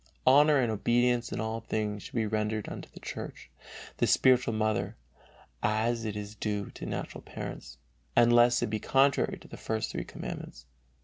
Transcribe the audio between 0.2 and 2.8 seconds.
Honor and obedience in all things should be rendered